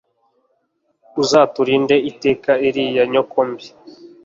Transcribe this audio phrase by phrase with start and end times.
[1.21, 3.67] uzaturinda iteka iriya nyoko mbi